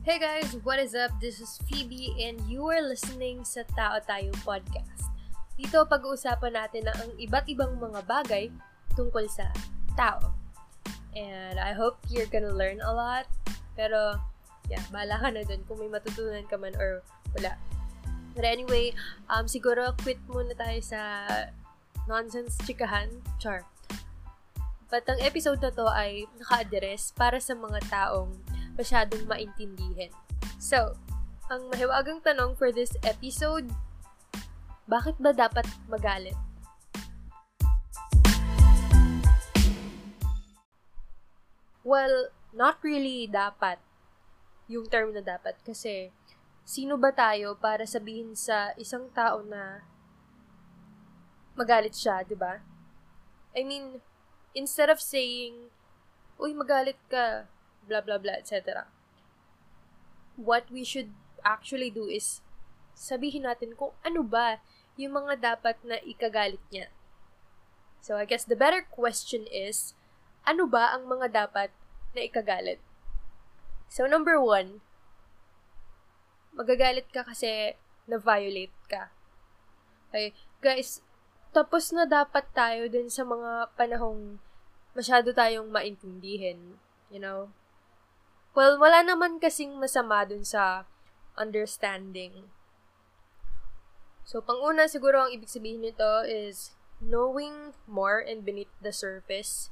Hey 0.00 0.16
guys, 0.16 0.56
what 0.64 0.80
is 0.80 0.96
up? 0.96 1.12
This 1.20 1.44
is 1.44 1.60
Phoebe 1.68 2.16
and 2.24 2.40
you 2.48 2.64
are 2.72 2.80
listening 2.80 3.44
sa 3.44 3.68
Tao 3.76 4.00
Tayo 4.00 4.32
Podcast. 4.40 5.12
Dito 5.60 5.84
pag-uusapan 5.84 6.56
natin 6.56 6.88
ang 6.88 7.12
iba't 7.20 7.44
ibang 7.52 7.76
mga 7.76 8.08
bagay 8.08 8.48
tungkol 8.96 9.28
sa 9.28 9.52
tao. 9.92 10.32
And 11.12 11.60
I 11.60 11.76
hope 11.76 12.00
you're 12.08 12.32
gonna 12.32 12.48
learn 12.48 12.80
a 12.80 12.88
lot. 12.96 13.28
Pero, 13.76 14.16
yeah, 14.72 14.80
bahala 14.88 15.20
ka 15.20 15.28
na 15.36 15.44
dun 15.44 15.68
kung 15.68 15.84
may 15.84 15.92
matutunan 15.92 16.48
ka 16.48 16.56
man 16.56 16.72
or 16.80 17.04
wala. 17.36 17.60
But 18.32 18.48
anyway, 18.48 18.96
um, 19.28 19.52
siguro 19.52 19.92
quit 20.00 20.16
muna 20.32 20.56
tayo 20.56 20.80
sa 20.80 21.28
nonsense 22.08 22.56
chikahan. 22.64 23.20
Char. 23.36 23.68
But 24.88 25.04
ang 25.12 25.20
episode 25.20 25.60
na 25.60 25.76
to 25.76 25.92
ay 25.92 26.24
naka-address 26.40 27.12
para 27.12 27.36
sa 27.36 27.52
mga 27.52 27.84
taong 27.92 28.32
masyadong 28.80 29.28
maintindihin. 29.28 30.08
So, 30.56 30.96
ang 31.52 31.68
mahiwagang 31.68 32.24
tanong 32.24 32.56
for 32.56 32.72
this 32.72 32.96
episode, 33.04 33.68
bakit 34.88 35.20
ba 35.20 35.36
dapat 35.36 35.68
magalit? 35.92 36.34
Well, 41.84 42.32
not 42.56 42.80
really 42.80 43.28
dapat 43.28 43.76
yung 44.70 44.86
term 44.88 45.12
na 45.12 45.20
dapat 45.20 45.58
kasi 45.66 46.14
sino 46.62 46.94
ba 46.94 47.10
tayo 47.10 47.58
para 47.58 47.82
sabihin 47.82 48.38
sa 48.38 48.70
isang 48.78 49.10
tao 49.10 49.42
na 49.42 49.82
magalit 51.58 51.92
siya, 51.98 52.22
'di 52.22 52.38
ba? 52.38 52.62
I 53.58 53.66
mean, 53.66 53.98
instead 54.54 54.86
of 54.86 55.02
saying, 55.02 55.74
"Uy, 56.38 56.54
magalit 56.54 56.98
ka," 57.10 57.50
blah 57.86 58.02
blah 58.04 58.20
blah, 58.20 58.40
etc. 58.40 58.88
What 60.40 60.68
we 60.72 60.84
should 60.84 61.12
actually 61.44 61.92
do 61.92 62.08
is 62.08 62.44
sabihin 62.96 63.48
natin 63.48 63.76
kung 63.76 63.96
ano 64.04 64.20
ba 64.20 64.60
yung 65.00 65.16
mga 65.16 65.56
dapat 65.56 65.80
na 65.80 65.96
ikagalit 66.04 66.60
niya. 66.68 66.92
So, 68.00 68.16
I 68.16 68.24
guess 68.24 68.44
the 68.44 68.56
better 68.56 68.84
question 68.84 69.44
is, 69.48 69.92
ano 70.44 70.64
ba 70.64 70.92
ang 70.96 71.08
mga 71.08 71.48
dapat 71.48 71.72
na 72.16 72.20
ikagalit? 72.24 72.80
So, 73.88 74.08
number 74.08 74.40
one, 74.40 74.80
magagalit 76.56 77.08
ka 77.12 77.24
kasi 77.24 77.76
na-violate 78.08 78.76
ka. 78.88 79.12
Okay, 80.10 80.34
guys, 80.64 81.04
tapos 81.54 81.92
na 81.94 82.08
dapat 82.08 82.44
tayo 82.56 82.88
din 82.88 83.06
sa 83.12 83.22
mga 83.22 83.72
panahong 83.76 84.40
masyado 84.96 85.30
tayong 85.30 85.70
maintindihin, 85.70 86.80
you 87.12 87.20
know? 87.22 87.52
Well, 88.50 88.82
wala 88.82 89.06
naman 89.06 89.38
kasing 89.38 89.78
masama 89.78 90.26
dun 90.26 90.42
sa 90.42 90.84
understanding. 91.38 92.50
So, 94.26 94.42
panguna 94.42 94.90
siguro 94.90 95.26
ang 95.26 95.30
ibig 95.34 95.50
sabihin 95.50 95.86
nito 95.86 96.26
is 96.26 96.74
knowing 96.98 97.74
more 97.86 98.18
and 98.18 98.42
beneath 98.42 98.70
the 98.82 98.94
surface. 98.94 99.70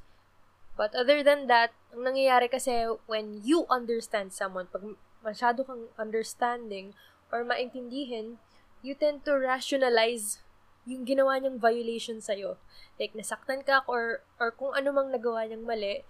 But 0.78 0.94
other 0.94 1.26
than 1.26 1.50
that, 1.50 1.74
ang 1.90 2.06
nangyayari 2.06 2.46
kasi 2.46 2.86
when 3.10 3.42
you 3.42 3.66
understand 3.66 4.30
someone, 4.30 4.70
pag 4.70 4.94
masyado 5.26 5.66
kang 5.66 5.90
understanding 5.98 6.94
or 7.34 7.42
maintindihin, 7.42 8.38
you 8.82 8.94
tend 8.94 9.26
to 9.26 9.34
rationalize 9.34 10.38
yung 10.86 11.02
ginawa 11.02 11.36
niyang 11.36 11.58
violation 11.58 12.22
sa'yo. 12.22 12.56
Like, 12.96 13.12
nasaktan 13.12 13.66
ka 13.66 13.82
or, 13.90 14.22
or 14.38 14.54
kung 14.54 14.72
ano 14.72 14.94
mang 14.94 15.10
nagawa 15.10 15.44
niyang 15.44 15.66
mali. 15.66 16.06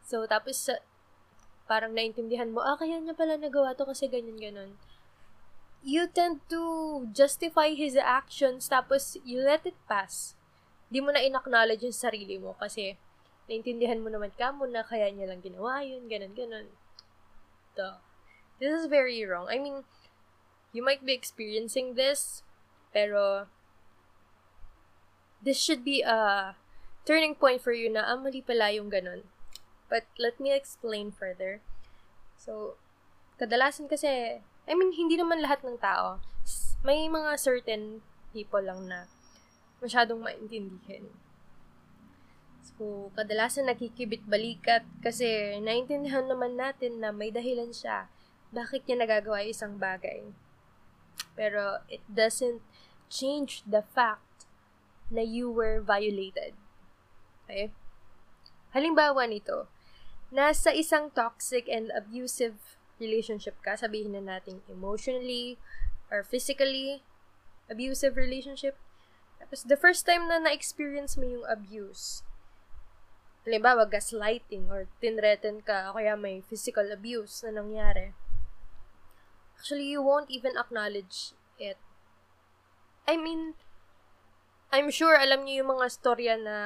So, 0.00 0.24
tapos, 0.24 0.70
parang 1.64 1.96
naintindihan 1.96 2.52
mo, 2.52 2.60
ah, 2.60 2.76
kaya 2.76 3.00
niya 3.00 3.16
pala 3.16 3.40
nagawa 3.40 3.72
to 3.72 3.88
kasi 3.88 4.08
ganyan-ganon. 4.08 4.76
You 5.84 6.08
tend 6.08 6.40
to 6.48 7.04
justify 7.12 7.76
his 7.76 7.96
actions, 7.96 8.68
tapos 8.68 9.20
you 9.24 9.44
let 9.44 9.68
it 9.68 9.76
pass. 9.84 10.36
Di 10.88 11.00
mo 11.00 11.12
na 11.12 11.20
in-acknowledge 11.20 11.84
yung 11.84 11.96
sarili 11.96 12.36
mo 12.40 12.56
kasi 12.56 12.96
naintindihan 13.48 14.00
mo 14.00 14.08
naman 14.08 14.32
ka 14.32 14.52
mo 14.52 14.64
na 14.64 14.80
kaya 14.84 15.12
niya 15.12 15.28
lang 15.28 15.44
ginawa 15.44 15.84
yun, 15.84 16.08
ganon-ganon. 16.08 16.72
Duh. 17.76 18.00
This 18.62 18.72
is 18.72 18.86
very 18.86 19.20
wrong. 19.26 19.50
I 19.50 19.58
mean, 19.58 19.84
you 20.72 20.80
might 20.80 21.04
be 21.04 21.12
experiencing 21.12 21.98
this, 21.98 22.46
pero 22.94 23.50
this 25.42 25.60
should 25.60 25.84
be 25.84 26.00
a 26.00 26.54
turning 27.04 27.36
point 27.36 27.60
for 27.60 27.76
you 27.76 27.92
na, 27.92 28.08
ah, 28.08 28.16
mali 28.16 28.40
pala 28.40 28.72
yung 28.72 28.88
ganon. 28.88 29.28
But 29.94 30.10
let 30.18 30.42
me 30.42 30.50
explain 30.50 31.14
further. 31.14 31.62
So, 32.34 32.74
kadalasan 33.38 33.86
kasi, 33.86 34.42
I 34.42 34.72
mean, 34.74 34.90
hindi 34.90 35.14
naman 35.14 35.38
lahat 35.38 35.62
ng 35.62 35.78
tao. 35.78 36.18
May 36.82 37.06
mga 37.06 37.38
certain 37.38 38.02
people 38.34 38.58
lang 38.58 38.90
na 38.90 39.06
masyadong 39.78 40.18
maintindihin. 40.18 41.14
So, 42.74 43.14
kadalasan 43.14 43.70
nakikibit 43.70 44.26
balikat 44.26 44.82
kasi 44.98 45.62
naintindihan 45.62 46.26
naman 46.26 46.58
natin 46.58 46.98
na 46.98 47.14
may 47.14 47.30
dahilan 47.30 47.70
siya 47.70 48.10
bakit 48.50 48.82
niya 48.90 49.06
nagagawa 49.06 49.46
isang 49.46 49.78
bagay. 49.78 50.26
Pero 51.38 51.82
it 51.86 52.02
doesn't 52.10 52.62
change 53.06 53.62
the 53.62 53.86
fact 53.94 54.50
na 55.06 55.22
you 55.22 55.50
were 55.50 55.78
violated. 55.78 56.58
Okay? 57.46 57.70
Halimbawa 58.74 59.26
nito, 59.30 59.70
nasa 60.34 60.74
isang 60.74 61.14
toxic 61.14 61.70
and 61.70 61.94
abusive 61.94 62.58
relationship 62.98 63.54
ka, 63.62 63.78
sabihin 63.78 64.18
na 64.18 64.22
natin 64.34 64.66
emotionally 64.66 65.54
or 66.10 66.26
physically 66.26 67.06
abusive 67.70 68.18
relationship. 68.18 68.74
Tapos, 69.38 69.62
the 69.62 69.78
first 69.78 70.02
time 70.02 70.26
na 70.26 70.42
na-experience 70.42 71.14
mo 71.14 71.22
yung 71.22 71.46
abuse, 71.46 72.26
halimbawa, 73.46 73.86
gaslighting 73.86 74.66
or 74.66 74.90
tinreten 74.98 75.62
ka, 75.62 75.94
o 75.94 75.96
kaya 75.96 76.18
may 76.18 76.42
physical 76.42 76.90
abuse 76.90 77.46
na 77.46 77.62
nangyari, 77.62 78.10
actually, 79.54 79.86
you 79.86 80.02
won't 80.02 80.30
even 80.34 80.58
acknowledge 80.58 81.30
it. 81.62 81.78
I 83.06 83.14
mean, 83.14 83.54
I'm 84.74 84.90
sure 84.90 85.14
alam 85.14 85.46
niyo 85.46 85.62
yung 85.62 85.78
mga 85.78 85.86
storya 85.92 86.34
na 86.34 86.56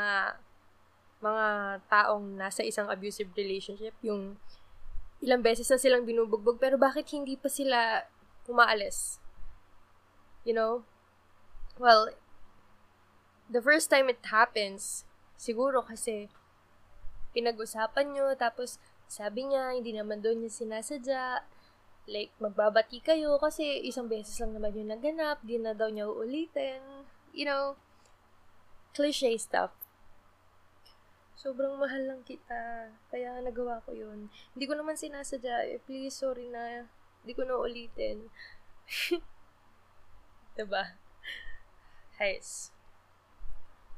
mga 1.19 1.47
taong 1.91 2.39
nasa 2.39 2.63
isang 2.63 2.87
abusive 2.87 3.31
relationship, 3.35 3.95
yung 4.07 4.39
ilang 5.19 5.43
beses 5.43 5.67
na 5.67 5.79
silang 5.79 6.07
binubugbog, 6.07 6.63
pero 6.63 6.79
bakit 6.79 7.11
hindi 7.11 7.35
pa 7.35 7.51
sila 7.51 8.07
umaalis? 8.47 9.19
You 10.47 10.55
know? 10.55 10.87
Well, 11.79 12.15
the 13.51 13.59
first 13.59 13.91
time 13.91 14.07
it 14.07 14.23
happens, 14.31 15.03
siguro 15.35 15.83
kasi 15.83 16.31
pinag-usapan 17.35 18.15
nyo, 18.15 18.35
tapos 18.39 18.79
sabi 19.11 19.51
niya, 19.51 19.75
hindi 19.75 19.91
naman 19.95 20.23
doon 20.23 20.47
niya 20.47 20.53
sinasadya, 20.55 21.43
like, 22.09 22.33
magbabati 22.39 23.03
kayo 23.03 23.37
kasi 23.43 23.85
isang 23.85 24.07
beses 24.07 24.39
lang 24.39 24.55
naman 24.55 24.75
yung 24.75 24.91
naganap, 24.95 25.43
di 25.43 25.59
na 25.59 25.75
daw 25.75 25.91
niya 25.91 26.07
uulitin, 26.07 26.81
you 27.35 27.45
know, 27.45 27.75
cliche 28.95 29.39
stuff 29.39 29.78
sobrang 31.39 31.79
mahal 31.79 32.03
lang 32.03 32.27
kita. 32.27 32.91
Kaya 33.15 33.39
nagawa 33.39 33.79
ko 33.87 33.95
yun. 33.95 34.27
Hindi 34.53 34.65
ko 34.67 34.75
naman 34.75 34.99
sinasadya. 34.99 35.71
Eh, 35.71 35.79
please, 35.87 36.19
sorry 36.19 36.51
na. 36.51 36.91
Hindi 37.23 37.33
ko 37.39 37.47
na 37.47 37.55
ulitin. 37.55 38.27
diba? 40.59 40.99
Guys. 42.19 42.75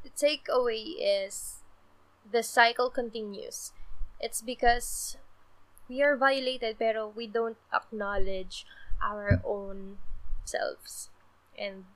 The 0.04 0.12
takeaway 0.12 1.00
is 1.00 1.64
the 2.20 2.44
cycle 2.44 2.92
continues. 2.92 3.72
It's 4.20 4.44
because 4.44 5.16
we 5.88 6.04
are 6.04 6.16
violated 6.20 6.76
pero 6.76 7.08
we 7.08 7.26
don't 7.26 7.56
acknowledge 7.72 8.68
our 9.00 9.40
own 9.44 9.96
selves. 10.44 11.08
And 11.56 11.88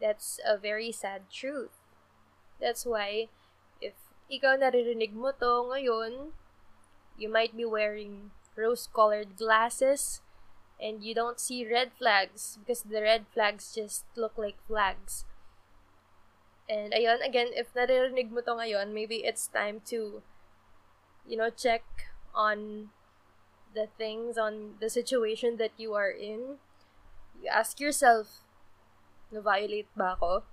that's 0.00 0.38
a 0.46 0.56
very 0.56 0.94
sad 0.94 1.26
truth. 1.30 1.74
That's 2.62 2.86
why 2.86 3.28
ikaw 4.30 4.56
naririnig 4.56 5.12
mo 5.12 5.32
to 5.36 5.68
ngayon, 5.68 6.32
you 7.20 7.28
might 7.28 7.56
be 7.56 7.64
wearing 7.64 8.32
rose-colored 8.56 9.36
glasses 9.36 10.22
and 10.80 11.04
you 11.04 11.14
don't 11.14 11.38
see 11.38 11.66
red 11.66 11.92
flags 11.94 12.58
because 12.60 12.82
the 12.82 13.02
red 13.02 13.26
flags 13.30 13.74
just 13.74 14.04
look 14.16 14.34
like 14.36 14.56
flags. 14.66 15.24
And 16.68 16.96
ayun, 16.96 17.20
again, 17.20 17.52
if 17.52 17.74
naririnig 17.76 18.32
mo 18.32 18.40
to 18.40 18.56
ngayon, 18.56 18.96
maybe 18.96 19.22
it's 19.22 19.46
time 19.52 19.84
to, 19.92 20.24
you 21.28 21.36
know, 21.36 21.52
check 21.52 21.84
on 22.34 22.90
the 23.74 23.88
things, 23.98 24.38
on 24.38 24.80
the 24.80 24.88
situation 24.88 25.58
that 25.58 25.76
you 25.76 25.92
are 25.92 26.10
in. 26.10 26.56
You 27.42 27.52
ask 27.52 27.78
yourself, 27.78 28.40
na-violate 29.28 29.90
ba 29.92 30.16
ako? 30.16 30.48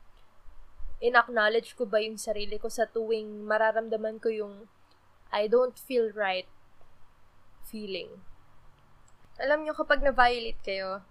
In-acknowledge 1.01 1.73
ko 1.73 1.89
ba 1.89 1.99
yung 1.99 2.21
sarili 2.21 2.61
ko 2.61 2.69
sa 2.69 2.85
tuwing 2.85 3.43
mararamdaman 3.49 4.21
ko 4.21 4.29
yung 4.29 4.69
I 5.33 5.49
don't 5.49 5.75
feel 5.75 6.13
right 6.13 6.47
feeling. 7.65 8.21
alam 9.41 9.65
nyo, 9.65 9.73
kapag 9.73 10.05
na-violate 10.05 10.61
kayo, 10.61 11.01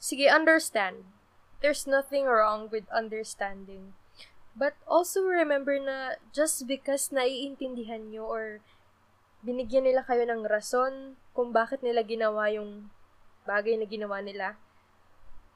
sige, 0.00 0.26
understand. 0.26 1.06
There's 1.62 1.86
nothing 1.86 2.26
wrong 2.26 2.66
with 2.72 2.88
understanding. 2.90 3.94
But 4.58 4.74
also 4.90 5.22
remember 5.22 5.78
na 5.78 6.18
just 6.34 6.66
because 6.66 7.14
naiintindihan 7.14 8.10
nyo 8.10 8.26
or 8.26 8.44
binigyan 9.46 9.86
nila 9.86 10.02
kayo 10.02 10.26
ng 10.26 10.42
rason 10.50 11.14
kung 11.30 11.54
bakit 11.54 11.84
nila 11.86 12.02
ginawa 12.02 12.50
yung 12.50 12.90
bagay 13.46 13.78
na 13.78 13.86
ginawa 13.86 14.18
nila, 14.18 14.58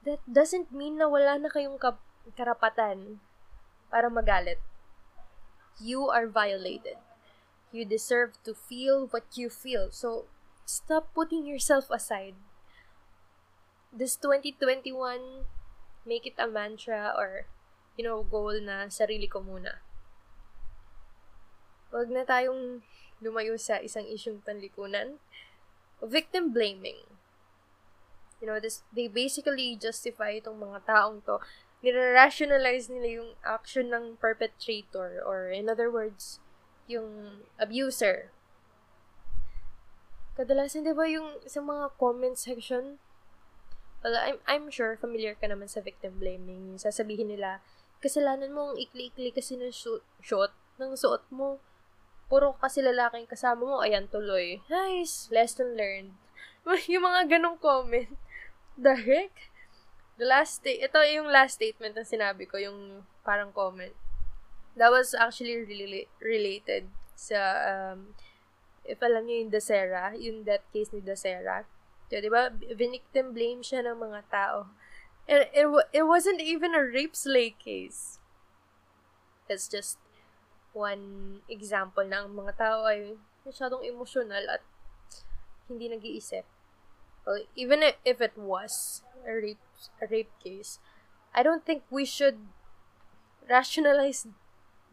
that 0.07 0.21
doesn't 0.23 0.71
mean 0.71 1.01
na 1.01 1.09
wala 1.09 1.35
na 1.35 1.51
kayong 1.51 1.75
kap- 1.75 2.01
karapatan 2.37 3.19
para 3.95 4.11
magalit. 4.11 4.59
You 5.79 6.11
are 6.11 6.27
violated. 6.27 6.99
You 7.71 7.87
deserve 7.87 8.35
to 8.43 8.51
feel 8.51 9.07
what 9.07 9.23
you 9.39 9.47
feel. 9.47 9.87
So, 9.95 10.27
stop 10.67 11.15
putting 11.15 11.47
yourself 11.47 11.87
aside. 11.87 12.35
This 13.95 14.19
2021, 14.19 15.47
make 16.03 16.27
it 16.27 16.35
a 16.35 16.43
mantra 16.43 17.15
or, 17.15 17.47
you 17.95 18.03
know, 18.03 18.19
goal 18.27 18.59
na 18.59 18.91
sarili 18.91 19.31
ko 19.31 19.39
muna. 19.39 19.79
Huwag 21.95 22.11
na 22.11 22.27
tayong 22.27 22.83
lumayo 23.23 23.55
sa 23.55 23.79
isang 23.79 24.03
isyong 24.03 24.43
panlikunan. 24.43 25.23
Victim 26.03 26.51
blaming. 26.51 26.99
You 28.43 28.51
know, 28.51 28.59
this, 28.59 28.83
they 28.91 29.07
basically 29.07 29.79
justify 29.79 30.35
itong 30.35 30.59
mga 30.59 30.83
taong 30.83 31.23
to. 31.23 31.39
Nire-rationalize 31.85 32.89
nila 32.89 33.21
yung 33.21 33.31
action 33.45 33.93
ng 33.93 34.17
perpetrator 34.17 35.21
or 35.21 35.53
in 35.53 35.69
other 35.69 35.93
words, 35.93 36.41
yung 36.89 37.41
abuser. 37.61 38.33
Kadalasan, 40.33 40.81
di 40.81 40.97
ba, 40.97 41.05
yung 41.05 41.37
sa 41.45 41.61
mga 41.61 41.93
comment 42.01 42.33
section, 42.33 42.97
well, 44.01 44.17
I'm, 44.17 44.41
I'm 44.49 44.73
sure 44.73 44.97
familiar 44.97 45.37
ka 45.37 45.45
naman 45.45 45.69
sa 45.69 45.85
victim 45.85 46.17
blaming. 46.17 46.73
Yung 46.73 46.81
sasabihin 46.81 47.29
nila, 47.29 47.61
kasalanan 48.01 48.49
mo 48.49 48.73
ang 48.73 48.77
ikli-ikli 48.81 49.29
kasi 49.29 49.53
ng 49.53 49.69
shoot, 49.69 50.01
shot 50.25 50.51
ng 50.81 50.97
suot 50.97 51.21
mo. 51.29 51.61
Puro 52.25 52.57
kasi 52.57 52.81
lalaking 52.81 53.29
kasama 53.29 53.61
mo, 53.61 53.77
ayan 53.85 54.09
tuloy. 54.09 54.65
Nice! 54.65 55.29
Lesson 55.29 55.77
learned. 55.77 56.17
yung 56.91 57.05
mga 57.05 57.37
ganong 57.37 57.61
comment. 57.61 58.09
Heck? 58.81 59.53
The 60.15 60.27
last 60.27 60.63
sta- 60.63 60.79
ito 60.79 60.99
yung 61.11 61.27
last 61.27 61.59
statement 61.59 61.95
na 61.95 62.07
sinabi 62.07 62.47
ko, 62.47 62.55
yung 62.55 63.03
parang 63.25 63.51
comment 63.51 63.93
that 64.75 64.91
was 64.91 65.15
actually 65.15 65.55
really 65.63 66.07
related 66.19 66.91
sa, 67.15 67.39
um, 67.63 68.15
if 68.83 68.99
alam 68.99 69.25
niyo 69.25 69.47
yung 69.47 69.53
Dasera, 69.55 70.11
yung 70.19 70.43
death 70.43 70.67
case 70.75 70.91
ni 70.91 70.99
Dasera. 70.99 71.63
So, 72.11 72.19
di 72.21 72.29
ba, 72.29 72.51
victim 72.53 73.33
blame 73.33 73.63
siya 73.63 73.87
ng 73.87 73.97
mga 73.97 74.21
tao. 74.29 74.69
And 75.25 75.49
it, 75.49 75.65
it 75.89 76.05
wasn't 76.05 76.37
even 76.37 76.77
a 76.77 76.83
rape 76.85 77.17
slay 77.17 77.55
case. 77.57 78.21
It's 79.49 79.65
just 79.65 79.97
one 80.75 81.41
example 81.49 82.05
na 82.05 82.27
ang 82.27 82.35
mga 82.37 82.53
tao 82.61 82.85
ay 82.85 83.17
masyadong 83.41 83.81
emotional 83.81 84.43
at 84.51 84.61
hindi 85.65 85.89
nag-iisip. 85.89 86.45
Well, 87.25 87.41
even 87.57 87.81
if 87.81 88.21
it 88.21 88.37
was 88.37 89.01
a 89.25 89.33
rape, 89.33 89.64
a 90.01 90.05
rape 90.07 90.31
case, 90.41 90.79
I 91.35 91.43
don't 91.43 91.65
think 91.65 91.83
we 91.91 92.05
should 92.07 92.39
rationalize 93.49 94.27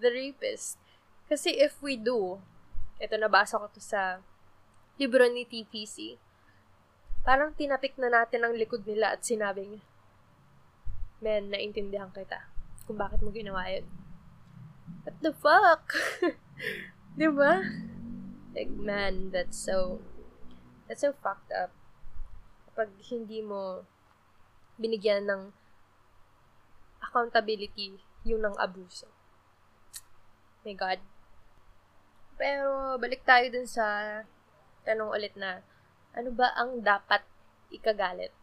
the 0.01 0.11
rapist. 0.11 0.79
Kasi 1.31 1.55
if 1.57 1.79
we 1.81 1.97
do, 1.97 2.43
ito 2.99 3.15
nabasa 3.17 3.59
ko 3.59 3.71
to 3.71 3.81
sa 3.81 4.21
libro 4.99 5.25
ni 5.31 5.47
TPC, 5.47 6.19
parang 7.23 7.55
tinapik 7.55 7.95
na 7.97 8.11
natin 8.11 8.43
ang 8.43 8.55
likod 8.55 8.83
nila 8.85 9.15
at 9.15 9.23
sinabing, 9.23 9.81
men, 11.23 11.55
naintindihan 11.55 12.11
kita 12.11 12.51
kung 12.83 12.99
bakit 12.99 13.23
mo 13.23 13.31
ginawa 13.31 13.71
yun. 13.71 13.87
What 15.07 15.17
the 15.23 15.33
fuck? 15.35 15.95
Di 17.19 17.31
ba? 17.31 17.63
Like, 18.53 18.71
man, 18.75 19.31
that's 19.31 19.57
so, 19.57 20.03
that's 20.87 21.07
so 21.07 21.15
fucked 21.15 21.55
up. 21.55 21.71
Kapag 22.69 22.91
hindi 23.09 23.41
mo 23.41 23.87
binigyan 24.83 25.31
ng 25.31 25.55
accountability 26.99 28.03
yung 28.27 28.43
ng 28.43 28.59
abuso. 28.59 29.07
My 30.67 30.75
God. 30.75 30.99
Pero, 32.39 32.99
balik 32.99 33.23
tayo 33.23 33.47
dun 33.51 33.67
sa 33.67 33.87
tanong 34.83 35.15
ulit 35.15 35.35
na, 35.39 35.63
ano 36.15 36.35
ba 36.35 36.51
ang 36.59 36.83
dapat 36.83 37.23
ikagalit? 37.71 38.35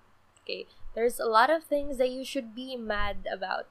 Okay, 0.44 0.66
there's 0.96 1.20
a 1.20 1.30
lot 1.30 1.52
of 1.52 1.68
things 1.68 2.00
that 2.00 2.10
you 2.10 2.24
should 2.24 2.56
be 2.56 2.80
mad 2.80 3.28
about. 3.30 3.68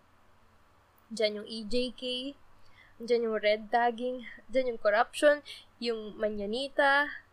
Diyan 1.11 1.43
yung 1.43 1.49
EJK, 1.49 2.37
diyan 3.01 3.25
yung 3.27 3.39
red 3.41 3.63
tagging, 3.73 4.29
diyan 4.53 4.75
yung 4.75 4.81
corruption, 4.81 5.41
yung 5.81 6.15
manyanita, 6.19 7.25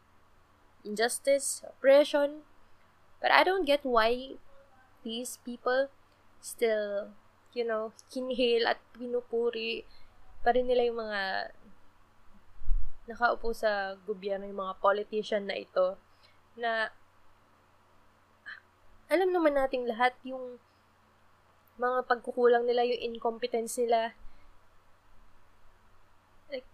injustice, 0.86 1.62
oppression. 1.68 2.48
But 3.20 3.34
I 3.34 3.44
don't 3.44 3.68
get 3.68 3.84
why 3.84 4.38
these 5.06 5.38
people 5.46 5.94
still, 6.42 7.14
you 7.54 7.64
know, 7.64 7.94
kinhale 8.10 8.66
at 8.66 8.82
pinupuri 8.98 9.86
pa 10.42 10.52
rin 10.52 10.66
nila 10.66 10.90
yung 10.90 11.00
mga 11.00 11.22
nakaupo 13.06 13.54
sa 13.54 13.94
gobyerno, 14.10 14.50
yung 14.50 14.66
mga 14.66 14.82
politician 14.82 15.46
na 15.46 15.58
ito, 15.62 15.98
na 16.58 16.90
alam 19.06 19.30
naman 19.30 19.54
nating 19.54 19.86
lahat 19.86 20.18
yung 20.26 20.58
mga 21.78 22.10
pagkukulang 22.10 22.66
nila, 22.66 22.88
yung 22.88 23.14
incompetence 23.14 23.78
nila. 23.78 24.18
Like, 26.50 26.66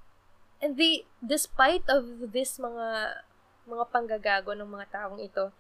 and 0.63 0.79
they, 0.79 1.03
despite 1.19 1.83
of 1.91 2.31
this 2.31 2.55
mga 2.55 3.19
mga 3.67 3.85
panggagago 3.91 4.55
ng 4.55 4.69
mga 4.71 4.87
taong 4.89 5.19
ito, 5.19 5.51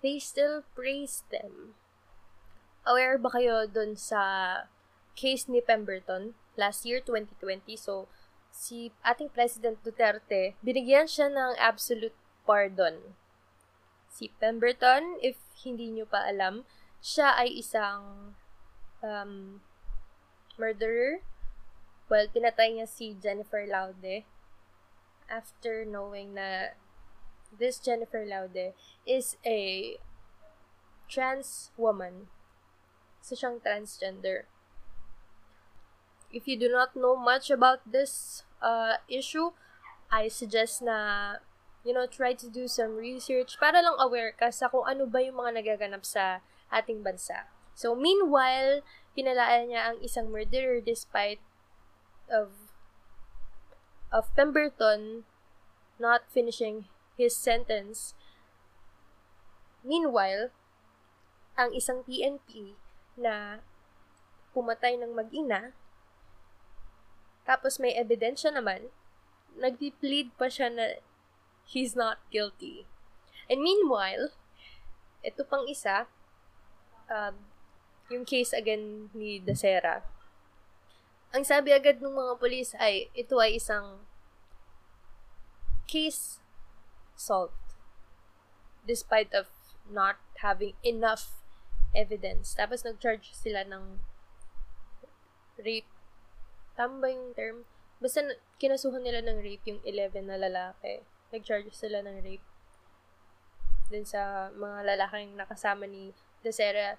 they 0.00 0.16
still 0.16 0.64
praise 0.72 1.22
them. 1.28 1.76
Aware 2.84 3.16
ba 3.16 3.32
kayo 3.32 3.64
dun 3.64 3.96
sa 3.96 4.64
case 5.16 5.48
ni 5.48 5.64
Pemberton? 5.64 6.36
last 6.56 6.86
year, 6.86 7.00
2020. 7.02 7.76
So, 7.76 8.06
si 8.50 8.94
ating 9.02 9.34
President 9.34 9.78
Duterte, 9.82 10.54
binigyan 10.62 11.10
siya 11.10 11.30
ng 11.30 11.58
absolute 11.58 12.14
pardon. 12.46 13.14
Si 14.10 14.30
Pemberton, 14.38 15.18
if 15.18 15.38
hindi 15.66 15.90
nyo 15.90 16.06
pa 16.06 16.30
alam, 16.30 16.62
siya 17.02 17.34
ay 17.34 17.50
isang 17.58 18.34
um, 19.02 19.60
murderer. 20.54 21.20
Well, 22.06 22.30
pinatay 22.30 22.78
niya 22.78 22.86
si 22.86 23.18
Jennifer 23.18 23.66
Laude 23.66 24.22
after 25.26 25.82
knowing 25.82 26.36
na 26.36 26.76
this 27.48 27.80
Jennifer 27.80 28.22
Laude 28.22 28.76
is 29.08 29.40
a 29.42 29.96
trans 31.08 31.72
woman. 31.80 32.30
So, 33.24 33.32
siyang 33.32 33.64
transgender 33.64 34.44
if 36.34 36.50
you 36.50 36.58
do 36.58 36.66
not 36.66 36.98
know 36.98 37.14
much 37.14 37.48
about 37.48 37.78
this 37.86 38.42
uh, 38.58 38.98
issue, 39.06 39.54
I 40.10 40.26
suggest 40.26 40.82
na, 40.82 41.38
you 41.86 41.94
know, 41.94 42.10
try 42.10 42.34
to 42.34 42.50
do 42.50 42.66
some 42.66 42.98
research 42.98 43.54
para 43.62 43.78
lang 43.78 43.94
aware 44.02 44.34
ka 44.34 44.50
sa 44.50 44.66
kung 44.66 44.82
ano 44.82 45.06
ba 45.06 45.22
yung 45.22 45.38
mga 45.38 45.62
nagaganap 45.62 46.02
sa 46.02 46.42
ating 46.74 47.06
bansa. 47.06 47.46
So, 47.78 47.94
meanwhile, 47.94 48.82
pinalaan 49.14 49.70
niya 49.70 49.94
ang 49.94 50.02
isang 50.02 50.34
murderer 50.34 50.82
despite 50.82 51.38
of 52.26 52.74
of 54.10 54.30
Pemberton 54.34 55.22
not 56.02 56.26
finishing 56.26 56.90
his 57.14 57.38
sentence. 57.38 58.18
Meanwhile, 59.86 60.50
ang 61.54 61.70
isang 61.70 62.02
PNP 62.02 62.74
na 63.14 63.62
pumatay 64.54 64.98
ng 64.98 65.14
mag-ina 65.14 65.74
tapos 67.44 67.76
may 67.76 67.92
ebidensya 67.92 68.48
naman, 68.48 68.88
nagpi-plead 69.60 70.32
pa 70.34 70.48
siya 70.48 70.72
na 70.72 70.98
he's 71.68 71.92
not 71.92 72.18
guilty. 72.32 72.88
And 73.46 73.60
meanwhile, 73.60 74.32
ito 75.20 75.44
pang 75.44 75.68
isa, 75.68 76.08
um, 77.12 77.36
yung 78.08 78.24
case 78.24 78.56
again 78.56 79.12
ni 79.12 79.44
Dasera. 79.44 80.00
Ang 81.36 81.44
sabi 81.44 81.76
agad 81.76 82.00
ng 82.00 82.16
mga 82.16 82.34
polis 82.40 82.72
ay, 82.80 83.12
ito 83.12 83.36
ay 83.36 83.60
isang 83.60 84.00
case 85.84 86.40
solved. 87.12 87.60
Despite 88.88 89.32
of 89.36 89.52
not 89.84 90.16
having 90.40 90.76
enough 90.80 91.43
evidence. 91.94 92.52
Tapos 92.52 92.82
nag-charge 92.82 93.32
sila 93.32 93.64
ng 93.64 94.02
rape 95.62 95.88
Tama 96.74 96.98
ba 96.98 97.06
yung 97.06 97.30
term? 97.38 97.62
Basta 98.02 98.26
kinasuhan 98.58 99.06
nila 99.06 99.22
ng 99.22 99.38
rape 99.38 99.62
yung 99.70 99.80
11 99.86 100.26
na 100.26 100.34
lalaki. 100.34 101.06
Nag-charge 101.30 101.70
sila 101.70 102.02
ng 102.02 102.18
rape. 102.22 102.46
dun 103.84 104.08
sa 104.08 104.48
mga 104.56 104.96
lalaking 104.96 105.36
nakasama 105.36 105.84
ni 105.84 106.16
Desera 106.40 106.96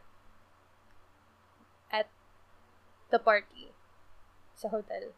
at 1.89 2.07
the 3.09 3.17
party 3.17 3.73
sa 4.53 4.69
hotel. 4.69 5.11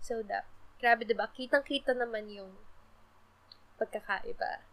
So, 0.00 0.22
da, 0.22 0.46
grabe 0.80 1.04
diba? 1.04 1.28
Kitang-kita 1.28 1.92
naman 1.92 2.30
yung 2.30 2.56
pagkakaiba. 3.76 4.64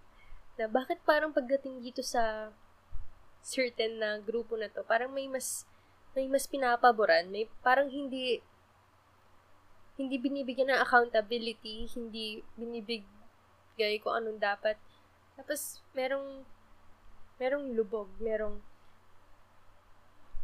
Na 0.62 0.70
bakit 0.70 1.02
parang 1.04 1.36
pagdating 1.36 1.84
dito 1.84 2.06
sa 2.06 2.54
certain 3.48 3.96
na 4.04 4.20
grupo 4.20 4.60
na 4.60 4.68
to, 4.68 4.84
parang 4.84 5.16
may 5.16 5.32
mas 5.32 5.64
may 6.12 6.28
mas 6.28 6.44
pinapaboran, 6.44 7.32
may 7.32 7.48
parang 7.64 7.88
hindi 7.88 8.44
hindi 9.98 10.16
binibigyan 10.20 10.70
ng 10.70 10.84
accountability, 10.84 11.90
hindi 11.96 12.44
binibigay 12.60 13.98
kung 14.04 14.14
anong 14.14 14.38
dapat. 14.38 14.78
Tapos, 15.34 15.82
merong, 15.98 16.46
merong 17.42 17.74
lubog, 17.74 18.06
merong, 18.22 18.62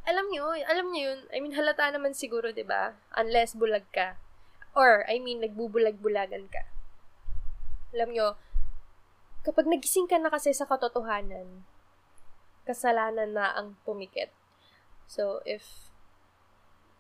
alam 0.10 0.26
niyo, 0.34 0.50
alam 0.66 0.90
niyo 0.90 1.14
yun, 1.14 1.20
I 1.30 1.38
mean, 1.38 1.54
halata 1.54 1.86
naman 1.94 2.18
siguro, 2.18 2.50
di 2.50 2.66
ba 2.66 2.98
Unless 3.14 3.54
bulag 3.54 3.86
ka. 3.94 4.18
Or, 4.74 5.06
I 5.06 5.22
mean, 5.22 5.38
nagbubulag-bulagan 5.46 6.50
ka. 6.50 6.66
Alam 7.94 8.10
niyo 8.10 8.34
kapag 9.44 9.68
nagising 9.68 10.08
ka 10.08 10.16
na 10.18 10.32
kasi 10.32 10.56
sa 10.56 10.64
katotohanan, 10.64 11.68
kasalanan 12.64 13.36
na 13.36 13.52
ang 13.56 13.76
pumikit. 13.84 14.32
So, 15.08 15.44
if 15.44 15.92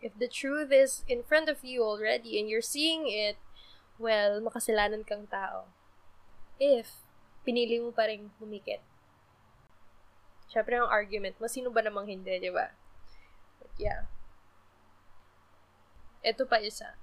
if 0.03 0.11
the 0.19 0.27
truth 0.27 0.71
is 0.71 1.07
in 1.07 1.23
front 1.23 1.47
of 1.47 1.63
you 1.63 1.83
already 1.83 2.35
and 2.35 2.51
you're 2.51 2.63
seeing 2.63 3.07
it, 3.07 3.39
well, 3.95 4.43
makasalanan 4.43 5.07
kang 5.07 5.31
tao. 5.31 5.71
If 6.59 7.07
pinili 7.47 7.79
mo 7.79 7.95
pa 7.95 8.07
rin 8.07 8.31
humikit. 8.39 8.83
Siyempre, 10.51 10.77
ang 10.77 10.91
argument 10.91 11.39
mo, 11.39 11.47
sino 11.47 11.71
ba 11.71 11.81
namang 11.81 12.07
hindi, 12.07 12.37
di 12.39 12.51
ba? 12.51 12.71
But 13.59 13.73
yeah. 13.79 14.05
Ito 16.23 16.47
pa 16.47 16.61
isa. 16.63 16.95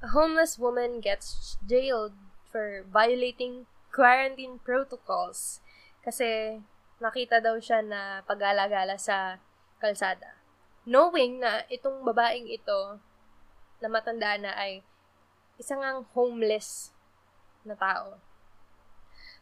A 0.00 0.14
homeless 0.14 0.56
woman 0.56 1.02
gets 1.02 1.58
jailed 1.66 2.14
for 2.48 2.86
violating 2.86 3.66
quarantine 3.92 4.62
protocols 4.62 5.60
kasi 6.06 6.62
nakita 6.98 7.38
daw 7.38 7.58
siya 7.58 7.82
na 7.82 8.22
pag-alagala 8.26 8.98
sa 8.98 9.38
kalsada 9.78 10.38
knowing 10.88 11.44
na 11.44 11.68
itong 11.68 12.00
babaeng 12.00 12.48
ito 12.48 12.96
na 13.84 13.88
matanda 13.92 14.40
na 14.40 14.56
ay 14.56 14.80
isang 15.60 15.84
ang 15.84 16.08
homeless 16.16 16.96
na 17.62 17.76
tao. 17.76 18.16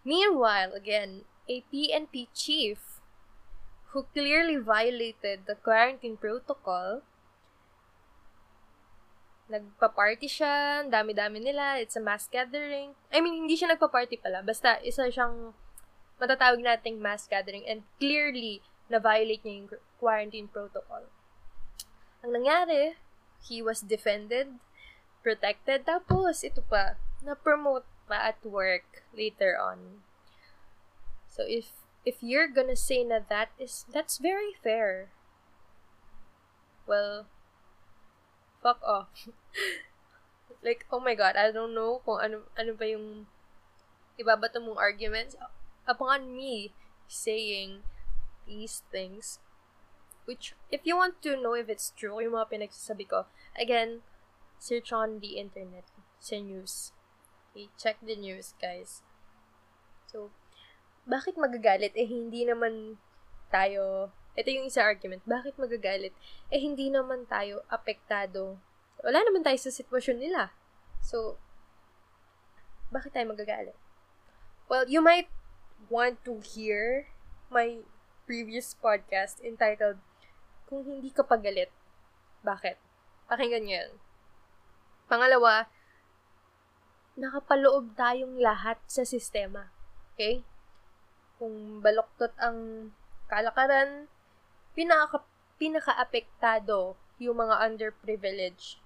Meanwhile, 0.02 0.74
again, 0.74 1.22
a 1.46 1.62
PNP 1.70 2.34
chief 2.34 2.98
who 3.94 4.10
clearly 4.10 4.58
violated 4.58 5.46
the 5.46 5.54
quarantine 5.54 6.18
protocol 6.18 7.06
nagpa-party 9.46 10.26
siya, 10.26 10.82
dami-dami 10.90 11.38
nila, 11.38 11.78
it's 11.78 11.94
a 11.94 12.02
mass 12.02 12.26
gathering. 12.26 12.98
I 13.14 13.22
mean, 13.22 13.46
hindi 13.46 13.54
siya 13.54 13.70
nagpa-party 13.70 14.18
pala, 14.18 14.42
basta 14.42 14.82
isa 14.82 15.06
siyang 15.06 15.54
matatawag 16.16 16.64
nating 16.64 17.00
mass 17.00 17.28
gathering 17.28 17.64
and 17.68 17.84
clearly 18.00 18.64
na-violate 18.88 19.42
niya 19.42 19.56
yung 19.64 19.70
quarantine 19.98 20.48
protocol. 20.48 21.04
Ang 22.24 22.42
nangyari, 22.42 22.96
he 23.44 23.60
was 23.60 23.84
defended, 23.84 24.56
protected, 25.20 25.84
tapos 25.84 26.42
ito 26.46 26.62
pa, 26.64 26.96
na-promote 27.20 27.86
pa 28.06 28.30
at 28.30 28.38
work 28.46 29.04
later 29.12 29.58
on. 29.58 30.06
So 31.26 31.44
if 31.44 31.74
if 32.06 32.22
you're 32.22 32.48
gonna 32.48 32.78
say 32.78 33.02
na 33.02 33.18
that 33.28 33.50
is 33.58 33.84
that's 33.90 34.22
very 34.22 34.54
fair. 34.62 35.10
Well, 36.86 37.26
fuck 38.62 38.78
off. 38.86 39.10
like, 40.64 40.86
oh 40.94 41.02
my 41.02 41.18
god, 41.18 41.34
I 41.34 41.50
don't 41.50 41.74
know 41.74 42.00
kung 42.06 42.22
ano 42.22 42.46
ano 42.54 42.72
ba 42.78 42.86
yung 42.86 43.26
ibabato 44.16 44.62
mong 44.62 44.80
arguments 44.80 45.34
upon 45.86 46.34
me 46.34 46.74
saying 47.06 47.86
these 48.46 48.82
things. 48.90 49.38
Which, 50.26 50.54
if 50.70 50.82
you 50.82 50.98
want 50.98 51.22
to 51.22 51.38
know 51.38 51.54
if 51.54 51.70
it's 51.70 51.94
true, 51.94 52.18
yung 52.18 52.34
mga 52.34 52.50
pinagsasabi 52.50 53.06
ko, 53.06 53.30
again, 53.54 54.02
search 54.58 54.90
on 54.90 55.22
the 55.22 55.38
internet, 55.38 55.86
sa 56.18 56.42
news. 56.42 56.90
Okay, 57.54 57.70
check 57.78 58.02
the 58.02 58.18
news, 58.18 58.58
guys. 58.58 59.06
So, 60.10 60.34
bakit 61.06 61.38
magagalit? 61.38 61.94
Eh, 61.94 62.10
hindi 62.10 62.42
naman 62.42 62.98
tayo, 63.54 64.10
ito 64.34 64.50
yung 64.50 64.66
isa 64.66 64.82
argument, 64.82 65.22
bakit 65.22 65.54
magagalit? 65.54 66.12
Eh, 66.50 66.58
hindi 66.58 66.90
naman 66.90 67.30
tayo 67.30 67.62
apektado. 67.70 68.58
Wala 69.06 69.22
naman 69.22 69.46
tayo 69.46 69.56
sa 69.62 69.70
sitwasyon 69.70 70.18
nila. 70.18 70.50
So, 70.98 71.38
bakit 72.90 73.14
tayo 73.14 73.30
magagalit? 73.30 73.78
Well, 74.66 74.90
you 74.90 74.98
might 74.98 75.30
want 75.88 76.20
to 76.26 76.42
hear 76.42 77.10
my 77.52 77.82
previous 78.26 78.74
podcast 78.74 79.38
entitled 79.40 80.02
kung 80.66 80.82
hindi 80.82 81.14
ka 81.14 81.22
pagalit. 81.22 81.70
Bakit? 82.42 82.76
Pakinggan 83.30 83.62
nyo 83.66 83.74
yan. 83.86 83.92
Pangalawa, 85.06 85.70
nakapaloob 87.14 87.94
tayong 87.94 88.42
lahat 88.42 88.82
sa 88.90 89.06
sistema. 89.06 89.70
Okay? 90.14 90.42
Kung 91.38 91.80
baloktot 91.80 92.34
ang 92.42 92.90
kalakaran, 93.30 94.10
pinaka, 94.74 95.22
pinaka-apektado 95.56 96.98
yung 97.22 97.38
mga 97.40 97.62
underprivileged. 97.66 98.82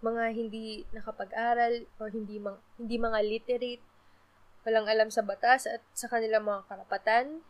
Mga 0.00 0.22
hindi 0.32 0.84
nakapag-aral 0.96 1.84
or 2.00 2.08
hindi, 2.12 2.40
mang, 2.40 2.56
hindi 2.80 2.96
mga 2.96 3.20
literate, 3.20 3.84
walang 4.64 4.86
alam 4.88 5.08
sa 5.08 5.24
batas 5.24 5.64
at 5.64 5.80
sa 5.96 6.06
kanilang 6.10 6.44
mga 6.44 6.68
karapatan. 6.68 7.40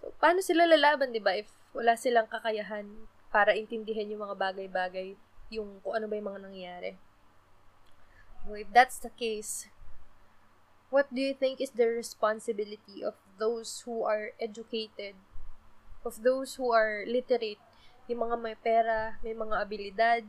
So, 0.00 0.12
paano 0.20 0.44
sila 0.44 0.68
lalaban, 0.68 1.16
di 1.16 1.22
ba, 1.22 1.34
if 1.34 1.48
wala 1.72 1.96
silang 1.96 2.28
kakayahan 2.28 3.08
para 3.28 3.56
intindihan 3.56 4.08
yung 4.08 4.24
mga 4.24 4.36
bagay-bagay, 4.36 5.16
yung 5.52 5.80
kung 5.80 5.96
ano 5.96 6.08
ba 6.08 6.16
yung 6.16 6.28
mga 6.32 6.42
nangyayari. 6.44 6.92
So, 8.44 8.56
if 8.56 8.68
that's 8.72 9.00
the 9.00 9.12
case, 9.12 9.68
what 10.88 11.08
do 11.12 11.20
you 11.20 11.36
think 11.36 11.60
is 11.60 11.72
the 11.76 11.88
responsibility 11.88 13.04
of 13.04 13.16
those 13.36 13.84
who 13.84 14.04
are 14.04 14.32
educated, 14.40 15.16
of 16.04 16.24
those 16.24 16.56
who 16.56 16.72
are 16.72 17.04
literate, 17.04 17.60
yung 18.08 18.24
mga 18.24 18.36
may 18.40 18.56
pera, 18.56 19.20
may 19.20 19.36
mga 19.36 19.56
abilidad, 19.60 20.22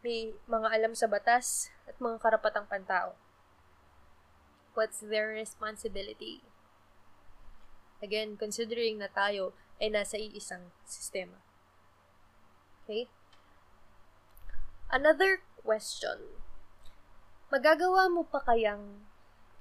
may 0.00 0.32
mga 0.48 0.68
alam 0.72 0.92
sa 0.96 1.04
batas, 1.04 1.68
at 1.84 1.96
mga 2.00 2.16
karapatang 2.20 2.64
pantao? 2.64 3.12
What's 4.78 5.02
their 5.02 5.34
responsibility? 5.34 6.38
Again, 7.98 8.38
considering 8.38 9.02
na 9.02 9.10
tayo 9.10 9.50
ay 9.82 9.90
nasa 9.90 10.14
iisang 10.14 10.70
sistema. 10.86 11.42
Okay? 12.86 13.10
Another 14.86 15.42
question. 15.66 16.38
Magagawa 17.50 18.06
mo 18.06 18.22
pa 18.22 18.38
kayang 18.46 19.02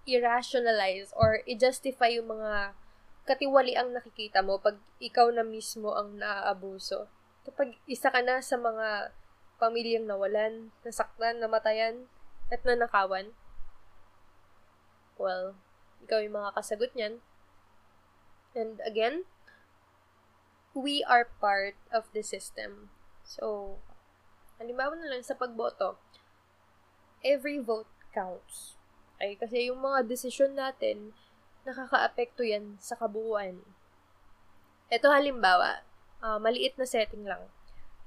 i-rationalize 0.06 1.10
or 1.18 1.42
i-justify 1.50 2.14
yung 2.14 2.38
mga 2.38 2.78
katiwaliang 3.26 3.98
nakikita 3.98 4.46
mo 4.46 4.62
pag 4.62 4.78
ikaw 5.02 5.34
na 5.34 5.42
mismo 5.42 5.98
ang 5.98 6.22
naaabuso? 6.22 7.10
Kapag 7.42 7.74
isa 7.90 8.14
ka 8.14 8.22
na 8.22 8.38
sa 8.38 8.54
mga 8.54 9.18
pamilyang 9.58 10.06
nawalan, 10.06 10.70
nasaktan, 10.86 11.42
namatayan, 11.42 12.06
at 12.54 12.62
nanakawan? 12.62 13.34
Well, 15.18 15.58
ikaw 16.06 16.22
yung 16.22 16.38
mga 16.38 16.54
kasagot 16.54 16.94
niyan. 16.94 17.20
And 18.54 18.82
again, 18.86 19.26
we 20.78 21.02
are 21.06 21.30
part 21.42 21.78
of 21.90 22.10
the 22.14 22.22
system. 22.22 22.94
So, 23.26 23.78
halimbawa 24.62 24.98
na 24.98 25.10
lang 25.10 25.26
sa 25.26 25.34
pagboto, 25.34 25.98
every 27.26 27.58
vote 27.58 27.90
counts. 28.14 28.78
Ay, 29.18 29.34
kasi 29.34 29.70
yung 29.70 29.82
mga 29.82 30.06
desisyon 30.06 30.54
natin, 30.54 31.18
nakakaapekto 31.66 32.46
yan 32.46 32.78
sa 32.78 32.94
kabuuan. 32.94 33.66
Ito 34.94 35.10
halimbawa, 35.10 35.84
uh, 36.22 36.38
maliit 36.38 36.78
na 36.78 36.86
setting 36.86 37.26
lang. 37.26 37.50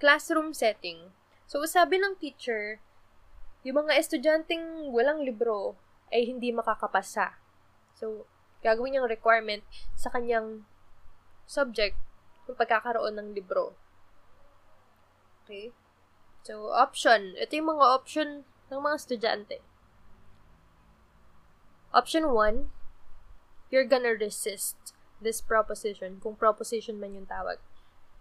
Classroom 0.01 0.55
setting. 0.55 1.13
So, 1.51 1.61
sabi 1.67 1.99
ng 1.99 2.17
teacher, 2.17 2.79
yung 3.67 3.85
mga 3.85 3.99
estudyanteng 4.01 4.89
walang 4.95 5.21
libro 5.21 5.77
ay 6.11 6.27
hindi 6.27 6.51
makakapasa. 6.51 7.39
So, 7.95 8.27
gagawin 8.61 8.99
niyang 8.99 9.11
requirement 9.11 9.63
sa 9.95 10.11
kanyang 10.11 10.67
subject 11.47 11.97
yung 12.51 12.59
pagkakaroon 12.59 13.15
ng 13.19 13.35
libro. 13.35 13.75
Okay? 15.45 15.71
So, 16.43 16.75
option. 16.75 17.39
Ito 17.39 17.59
yung 17.59 17.79
mga 17.79 17.87
option 17.87 18.29
ng 18.71 18.81
mga 18.81 18.97
estudyante. 18.99 19.57
Option 21.91 22.31
1, 22.31 22.71
you're 23.75 23.87
gonna 23.87 24.15
resist 24.15 24.95
this 25.19 25.43
proposition, 25.43 26.23
kung 26.23 26.39
proposition 26.39 27.03
man 27.03 27.19
yung 27.19 27.27
tawag. 27.27 27.59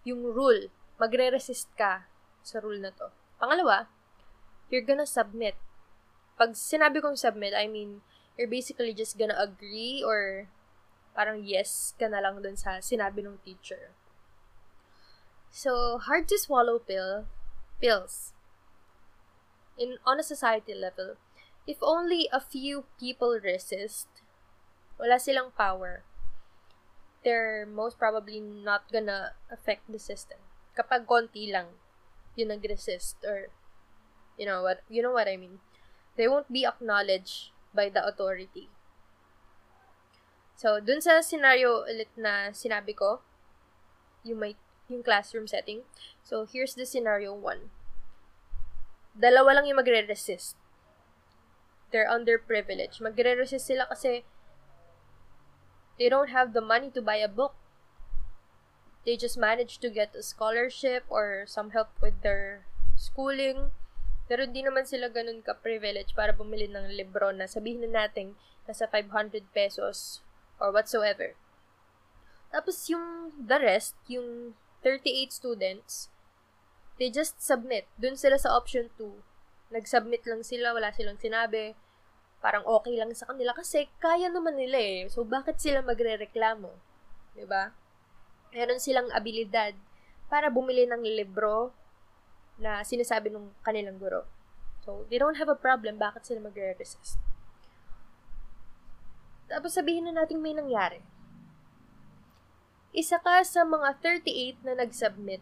Yung 0.03 0.25
rule, 0.25 0.73
magre-resist 0.97 1.69
ka 1.77 2.09
sa 2.41 2.57
rule 2.59 2.81
na 2.81 2.91
to. 2.91 3.13
Pangalawa, 3.37 3.87
you're 4.67 4.83
gonna 4.83 5.07
submit. 5.07 5.55
Pag 6.39 6.55
sinabi 6.55 7.03
kong 7.03 7.19
submit, 7.19 7.51
I 7.51 7.67
mean, 7.67 7.99
you're 8.39 8.47
basically 8.47 8.95
just 8.95 9.19
gonna 9.19 9.35
agree 9.35 9.99
or 9.99 10.47
parang 11.11 11.43
yes 11.43 11.91
ka 11.99 12.07
na 12.07 12.23
lang 12.23 12.39
dun 12.39 12.55
sa 12.55 12.79
sinabi 12.79 13.19
ng 13.19 13.43
teacher. 13.43 13.91
So, 15.51 15.99
hard 15.99 16.31
to 16.31 16.39
swallow 16.39 16.79
pill, 16.79 17.27
pills. 17.83 18.31
In, 19.75 19.99
on 20.07 20.19
a 20.19 20.23
society 20.23 20.71
level, 20.71 21.19
if 21.67 21.83
only 21.83 22.31
a 22.31 22.39
few 22.39 22.87
people 22.95 23.35
resist, 23.43 24.07
wala 24.95 25.19
silang 25.19 25.51
power, 25.51 26.07
they're 27.23 27.67
most 27.67 27.99
probably 27.99 28.39
not 28.39 28.87
gonna 28.91 29.35
affect 29.51 29.91
the 29.91 29.99
system. 29.99 30.39
Kapag 30.75 31.03
konti 31.03 31.51
lang 31.51 31.75
yung 32.39 32.55
nag-resist 32.55 33.19
or 33.27 33.51
you 34.39 34.47
know 34.47 34.63
what 34.63 34.79
you 34.87 35.03
know 35.03 35.11
what 35.11 35.27
I 35.27 35.35
mean. 35.35 35.59
They 36.19 36.27
won't 36.27 36.51
be 36.51 36.67
acknowledged 36.67 37.55
by 37.71 37.87
the 37.87 38.03
authority. 38.03 38.67
So, 40.59 40.83
dun 40.83 40.99
sa 40.99 41.23
scenario 41.23 41.87
ulit 41.87 42.11
na 42.19 42.51
sinabi 42.51 42.91
ko, 42.91 43.23
yung 44.27 44.43
may 44.43 44.59
yung 44.91 44.99
classroom 44.99 45.47
setting. 45.47 45.87
So, 46.19 46.43
here's 46.43 46.75
the 46.75 46.83
scenario 46.83 47.31
one. 47.31 47.71
Dalawa 49.15 49.55
lang 49.55 49.71
yung 49.71 49.79
magre-resist. 49.79 50.59
They're 51.95 52.11
underprivileged. 52.11 52.99
Magre-resist 52.99 53.71
sila 53.71 53.87
kasi 53.87 54.27
they 55.95 56.11
don't 56.11 56.35
have 56.35 56.51
the 56.51 56.59
money 56.59 56.91
to 56.91 56.99
buy 56.99 57.23
a 57.23 57.31
book. 57.31 57.55
They 59.07 59.15
just 59.15 59.39
managed 59.39 59.79
to 59.87 59.89
get 59.89 60.11
a 60.11 60.19
scholarship 60.19 61.07
or 61.07 61.47
some 61.47 61.71
help 61.71 61.95
with 62.03 62.19
their 62.27 62.67
schooling. 62.99 63.71
Pero 64.29 64.45
hindi 64.45 64.61
naman 64.61 64.85
sila 64.85 65.09
ganun 65.09 65.41
ka-privilege 65.41 66.13
para 66.13 66.37
bumili 66.37 66.69
ng 66.69 66.93
libro 66.93 67.33
na 67.33 67.49
sabihin 67.49 67.81
na 67.89 68.05
natin 68.05 68.37
nasa 68.69 68.85
500 68.85 69.41
pesos 69.49 70.21
or 70.61 70.69
whatsoever. 70.69 71.33
Tapos 72.53 72.85
yung 72.93 73.33
the 73.33 73.57
rest, 73.57 73.97
yung 74.05 74.53
38 74.85 75.33
students, 75.33 76.13
they 77.01 77.09
just 77.09 77.41
submit. 77.41 77.89
Dun 77.97 78.13
sila 78.13 78.37
sa 78.37 78.53
option 78.53 78.93
2. 79.01 79.73
Nag-submit 79.73 80.21
lang 80.29 80.45
sila, 80.45 80.77
wala 80.77 80.93
silang 80.93 81.17
sinabi. 81.17 81.73
Parang 82.37 82.63
okay 82.69 82.95
lang 82.95 83.09
sa 83.17 83.25
kanila 83.29 83.57
kasi 83.57 83.89
kaya 83.97 84.29
naman 84.29 84.57
nila 84.57 84.77
eh. 84.77 84.99
So, 85.09 85.25
bakit 85.25 85.57
sila 85.57 85.81
magre-reklamo? 85.81 86.69
ba? 86.69 87.35
Diba? 87.35 87.63
Meron 88.53 88.81
silang 88.81 89.09
abilidad 89.13 89.77
para 90.29 90.49
bumili 90.49 90.85
ng 90.85 91.01
libro 91.05 91.73
na 92.59 92.83
sinasabi 92.83 93.31
ng 93.31 93.55
kanilang 93.63 93.97
guro. 93.97 94.27
So, 94.83 95.07
they 95.07 95.19
don't 95.19 95.39
have 95.39 95.51
a 95.51 95.57
problem. 95.57 95.97
Bakit 95.99 96.27
sila 96.27 96.43
magre-resist? 96.43 97.19
Tapos 99.49 99.73
sabihin 99.73 100.05
na 100.05 100.13
natin 100.13 100.39
may 100.39 100.53
nangyari. 100.53 101.01
Isa 102.93 103.17
ka 103.17 103.41
sa 103.41 103.65
mga 103.65 103.97
38 104.01 104.61
na 104.61 104.73
nag-submit 104.77 105.41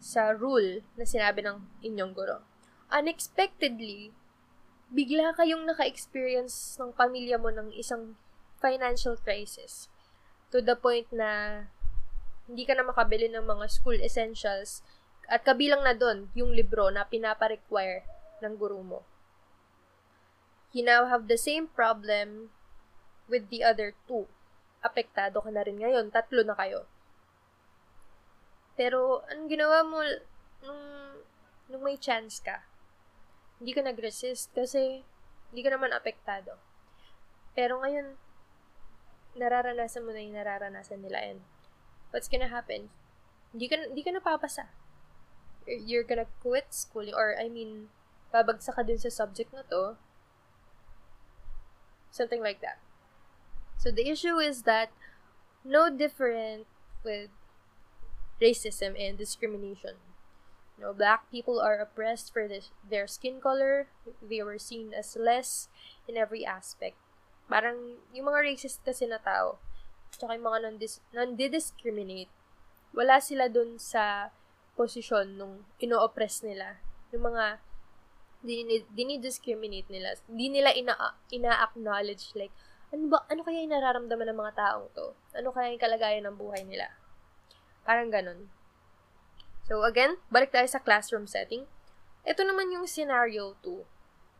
sa 0.00 0.32
rule 0.32 0.80
na 0.96 1.04
sinabi 1.04 1.44
ng 1.44 1.60
inyong 1.84 2.12
guro. 2.16 2.40
Unexpectedly, 2.88 4.16
bigla 4.88 5.36
kayong 5.36 5.68
naka-experience 5.68 6.80
ng 6.80 6.96
pamilya 6.96 7.36
mo 7.36 7.52
ng 7.52 7.68
isang 7.76 8.16
financial 8.56 9.20
crisis 9.20 9.92
to 10.48 10.64
the 10.64 10.72
point 10.72 11.08
na 11.12 11.62
hindi 12.48 12.64
ka 12.64 12.72
na 12.72 12.88
makabili 12.88 13.28
ng 13.28 13.44
mga 13.44 13.68
school 13.68 14.00
essentials 14.00 14.80
at 15.28 15.44
kabilang 15.44 15.84
na 15.84 15.92
doon, 15.92 16.32
yung 16.32 16.56
libro 16.56 16.88
na 16.88 17.04
pinapa-require 17.04 18.00
ng 18.40 18.56
guru 18.56 18.80
mo. 18.80 19.04
You 20.72 20.88
now 20.88 21.04
have 21.04 21.28
the 21.28 21.36
same 21.36 21.68
problem 21.68 22.48
with 23.28 23.52
the 23.52 23.60
other 23.60 23.92
two. 24.08 24.24
Apektado 24.80 25.44
ka 25.44 25.52
na 25.52 25.68
rin 25.68 25.84
ngayon. 25.84 26.08
Tatlo 26.08 26.40
na 26.48 26.56
kayo. 26.56 26.88
Pero, 28.72 29.20
anong 29.28 29.52
ginawa 29.52 29.84
mo 29.84 30.00
nung, 30.64 30.84
nung 31.68 31.84
may 31.84 32.00
chance 32.00 32.40
ka? 32.40 32.64
Hindi 33.60 33.76
ka 33.76 33.84
nag-resist 33.84 34.48
kasi 34.56 35.04
hindi 35.52 35.60
ka 35.60 35.76
naman 35.76 35.92
apektado. 35.92 36.56
Pero 37.52 37.84
ngayon, 37.84 38.16
nararanasan 39.36 40.08
mo 40.08 40.16
na 40.16 40.24
yung 40.24 40.40
nararanasan 40.40 41.04
nila 41.04 41.20
and 41.20 41.44
what's 42.16 42.32
gonna 42.32 42.48
happen? 42.48 42.88
Hindi 43.52 43.66
ka, 43.68 43.76
hindi 43.92 44.00
ka 44.00 44.12
napapasa 44.14 44.72
you're 45.68 46.06
gonna 46.06 46.30
quit 46.40 46.72
schooling 46.72 47.14
or 47.14 47.36
I 47.36 47.48
mean 47.48 47.92
babagsak 48.32 48.76
ka 48.76 48.82
dun 48.82 48.98
sa 48.98 49.12
subject 49.12 49.52
na 49.52 49.62
to. 49.68 49.96
Something 52.10 52.42
like 52.42 52.60
that. 52.60 52.80
So 53.76 53.92
the 53.92 54.08
issue 54.08 54.40
is 54.40 54.62
that 54.64 54.90
no 55.62 55.92
different 55.92 56.66
with 57.04 57.30
racism 58.40 58.96
and 58.98 59.16
discrimination. 59.16 60.00
You 60.78 60.88
know 60.88 60.94
black 60.94 61.30
people 61.30 61.60
are 61.60 61.78
oppressed 61.78 62.32
for 62.32 62.48
this, 62.48 62.70
their 62.82 63.06
skin 63.06 63.40
color. 63.40 63.88
They 64.22 64.42
were 64.42 64.58
seen 64.58 64.94
as 64.96 65.16
less 65.18 65.68
in 66.08 66.16
every 66.16 66.46
aspect. 66.46 66.96
Parang 67.48 68.02
yung 68.12 68.28
mga 68.28 68.44
racist 68.44 68.82
kasi 68.84 69.06
na 69.06 69.18
tao 69.18 69.60
tsaka 70.18 70.34
yung 70.34 70.46
mga 70.50 70.60
non-dis- 70.64 71.04
non-discriminate 71.14 72.32
wala 72.96 73.20
sila 73.20 73.46
dun 73.46 73.76
sa 73.76 74.32
posisyon 74.78 75.34
nung 75.34 75.66
ino-oppress 75.82 76.46
nila. 76.46 76.78
Yung 77.10 77.26
mga 77.26 77.58
dinidiscriminate 78.94 79.90
nila. 79.90 80.14
Hindi 80.30 80.46
nila 80.54 80.70
ina- 80.70 81.18
ina-acknowledge 81.34 82.38
like, 82.38 82.54
ano 82.94 83.10
ba, 83.10 83.26
ano 83.26 83.42
kaya 83.42 83.66
yung 83.66 83.74
nararamdaman 83.74 84.30
ng 84.30 84.38
mga 84.38 84.54
taong 84.54 84.86
to? 84.94 85.18
Ano 85.34 85.50
kaya 85.50 85.74
yung 85.74 85.82
kalagayan 85.82 86.24
ng 86.30 86.38
buhay 86.38 86.62
nila? 86.62 86.94
Parang 87.82 88.08
ganun. 88.08 88.48
So, 89.66 89.84
again, 89.84 90.16
balik 90.32 90.54
tayo 90.54 90.64
sa 90.64 90.80
classroom 90.80 91.28
setting. 91.28 91.68
Ito 92.24 92.46
naman 92.46 92.72
yung 92.72 92.88
scenario 92.88 93.58
2. 93.60 93.84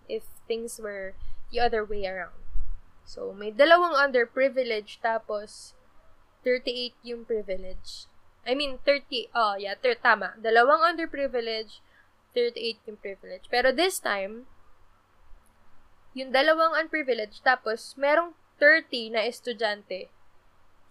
If 0.09 0.25
things 0.49 0.81
were 0.81 1.13
the 1.53 1.61
other 1.61 1.85
way 1.85 2.09
around. 2.09 2.41
So, 3.05 3.33
may 3.37 3.53
dalawang 3.53 3.97
underprivileged, 3.97 5.05
tapos 5.05 5.77
38 6.45 6.97
yung 7.05 7.29
privilege. 7.29 8.09
I 8.49 8.57
mean, 8.57 8.81
30, 8.81 9.29
oh 9.37 9.61
yeah, 9.61 9.77
ter, 9.77 9.93
tama. 10.01 10.33
Dalawang 10.41 10.97
underprivileged, 10.97 11.85
38 12.33 12.89
yung 12.89 12.97
privilege. 12.97 13.45
Pero 13.53 13.77
this 13.77 14.01
time, 14.01 14.49
yung 16.17 16.33
dalawang 16.33 16.73
unprivileged, 16.73 17.45
tapos 17.45 17.93
merong 18.01 18.33
30 18.57 19.13
na 19.13 19.29
estudyante 19.29 20.09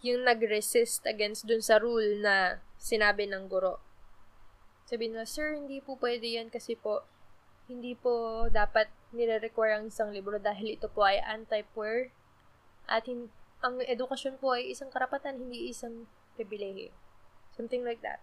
yung 0.05 0.21
nag-resist 0.21 1.01
against 1.09 1.49
dun 1.49 1.65
sa 1.65 1.81
rule 1.81 2.21
na 2.21 2.61
sinabi 2.77 3.25
ng 3.25 3.49
guro. 3.49 3.81
Sabi 4.85 5.09
na, 5.09 5.25
Sir, 5.25 5.57
hindi 5.57 5.81
po 5.81 5.97
pwede 5.97 6.37
yan 6.37 6.53
kasi 6.53 6.77
po, 6.77 7.03
hindi 7.65 7.97
po 7.97 8.45
dapat 8.53 8.87
nire-require 9.11 9.81
ang 9.81 9.89
isang 9.89 10.13
libro 10.13 10.37
dahil 10.37 10.77
ito 10.77 10.87
po 10.87 11.03
ay 11.03 11.19
anti-poor 11.25 12.13
at 12.85 13.03
hin- 13.09 13.33
ang 13.59 13.81
edukasyon 13.81 14.37
po 14.37 14.53
ay 14.53 14.69
isang 14.71 14.93
karapatan, 14.93 15.41
hindi 15.41 15.73
isang 15.73 16.05
pribilehiyo. 16.37 16.93
Something 17.57 17.81
like 17.81 18.05
that. 18.05 18.21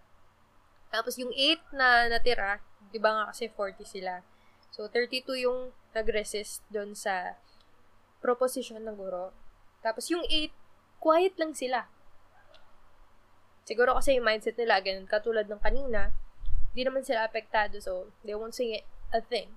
Tapos 0.95 1.19
yung 1.19 1.35
8 1.35 1.75
na 1.75 2.07
natira, 2.07 2.63
di 2.89 2.97
ba 2.97 3.11
nga 3.11 3.23
kasi 3.35 3.51
40 3.51 3.83
sila. 3.83 4.23
So, 4.71 4.87
32 4.87 5.43
yung 5.43 5.75
nag-resist 5.91 6.63
doon 6.71 6.95
sa 6.95 7.39
proposition 8.23 8.79
ng 8.79 8.95
guro. 8.95 9.35
Tapos 9.83 10.07
yung 10.07 10.23
8, 10.23 10.51
quiet 11.03 11.35
lang 11.35 11.51
sila. 11.51 11.87
Siguro 13.67 13.95
kasi 13.95 14.15
yung 14.15 14.27
mindset 14.27 14.55
nila, 14.55 14.79
ganun, 14.79 15.07
katulad 15.07 15.47
ng 15.47 15.59
kanina, 15.59 16.15
hindi 16.75 16.81
naman 16.85 17.07
sila 17.07 17.23
apektado, 17.23 17.79
so 17.79 18.11
they 18.27 18.35
won't 18.35 18.55
say 18.55 18.83
a 19.15 19.21
thing. 19.23 19.51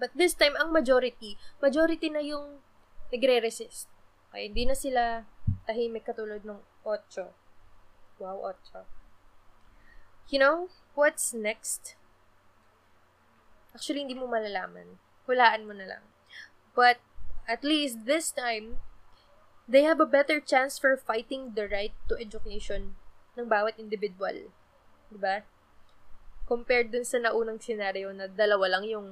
But 0.00 0.16
this 0.16 0.34
time, 0.34 0.56
ang 0.56 0.72
majority, 0.72 1.36
majority 1.60 2.08
na 2.10 2.24
yung 2.24 2.64
nagre-resist. 3.12 3.86
Okay, 4.32 4.50
hindi 4.50 4.66
na 4.66 4.74
sila 4.74 5.28
tahimik 5.68 6.08
katulad 6.08 6.42
ng 6.42 6.58
8. 6.82 7.43
Wow, 8.18 8.54
Ocho. 8.54 8.86
You 10.30 10.38
know, 10.38 10.68
what's 10.94 11.34
next? 11.34 11.96
Actually, 13.74 14.06
hindi 14.06 14.14
mo 14.14 14.30
malalaman. 14.30 15.02
Hulaan 15.26 15.66
mo 15.66 15.74
na 15.74 15.98
lang. 15.98 16.04
But, 16.78 17.02
at 17.50 17.66
least 17.66 18.06
this 18.06 18.30
time, 18.30 18.78
they 19.66 19.82
have 19.82 19.98
a 19.98 20.08
better 20.08 20.38
chance 20.38 20.78
for 20.78 20.96
fighting 20.96 21.58
the 21.58 21.66
right 21.66 21.92
to 22.06 22.14
education 22.16 22.94
ng 23.34 23.50
bawat 23.50 23.76
individual. 23.82 24.52
Diba? 25.10 25.42
Compared 26.46 26.94
dun 26.94 27.04
sa 27.04 27.18
naunang 27.18 27.58
scenario 27.58 28.14
na 28.14 28.30
dalawa 28.30 28.78
lang 28.78 28.84
yung 28.86 29.06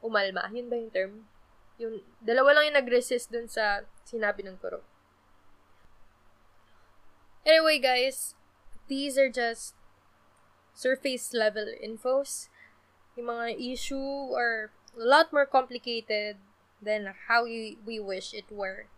umalma. 0.00 0.48
Yun 0.48 0.72
ba 0.72 0.76
yung 0.80 0.92
term? 0.92 1.12
Yung 1.76 2.00
dalawa 2.22 2.56
lang 2.56 2.72
yung 2.72 2.78
nag-resist 2.80 3.28
dun 3.28 3.48
sa 3.50 3.84
sinabi 4.08 4.40
ng 4.44 4.56
kuro. 4.56 4.80
Anyway, 7.46 7.80
guys, 7.80 8.34
these 8.88 9.16
are 9.16 9.32
just 9.32 9.72
surface 10.76 11.32
level 11.32 11.72
infos. 11.80 12.52
Yung 13.16 13.32
mga 13.32 13.56
issue 13.56 14.36
are 14.36 14.70
a 14.92 15.04
lot 15.04 15.32
more 15.32 15.48
complicated 15.48 16.36
than 16.80 17.08
how 17.28 17.44
we, 17.44 17.76
we 17.84 18.00
wish 18.00 18.32
it 18.32 18.48
were. 18.52 18.88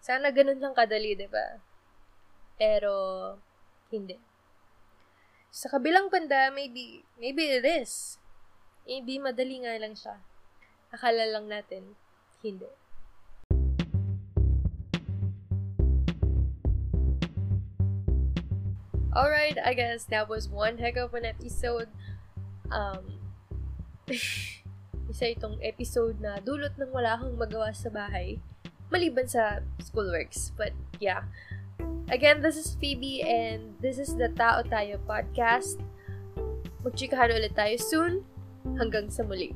Sana 0.00 0.28
ganun 0.32 0.60
lang 0.60 0.76
kadali, 0.76 1.16
di 1.16 1.28
ba? 1.28 1.60
Pero, 2.60 3.36
hindi. 3.88 4.16
Sa 5.48 5.72
kabilang 5.72 6.12
banda, 6.12 6.52
maybe, 6.52 7.04
maybe 7.16 7.48
it 7.48 7.64
is. 7.64 8.20
Maybe 8.84 9.16
madali 9.20 9.64
nga 9.64 9.76
lang 9.80 9.96
siya. 9.96 10.20
Akala 10.92 11.28
lang 11.28 11.48
natin, 11.48 11.96
hindi. 12.40 12.68
Alright, 19.18 19.58
I 19.58 19.74
guess 19.74 20.06
that 20.14 20.30
was 20.30 20.46
one 20.46 20.78
heck 20.78 20.94
of 20.94 21.10
an 21.10 21.26
episode. 21.26 21.90
Um, 22.70 23.18
isa 25.10 25.34
itong 25.34 25.58
episode 25.58 26.22
na 26.22 26.38
dulot 26.38 26.78
ng 26.78 26.94
wala 26.94 27.18
kang 27.18 27.34
magawa 27.34 27.74
sa 27.74 27.90
bahay. 27.90 28.38
Maliban 28.94 29.26
sa 29.26 29.58
schoolworks. 29.82 30.54
But, 30.54 30.70
yeah. 31.02 31.26
Again, 32.14 32.46
this 32.46 32.54
is 32.54 32.78
Phoebe 32.78 33.26
and 33.26 33.74
this 33.82 33.98
is 33.98 34.14
the 34.14 34.30
Tao 34.38 34.62
Tayo 34.62 35.02
podcast. 35.02 35.82
Magchikahan 36.86 37.34
ulit 37.34 37.58
tayo 37.58 37.74
soon. 37.74 38.22
Hanggang 38.78 39.10
sa 39.10 39.26
muli. 39.26 39.50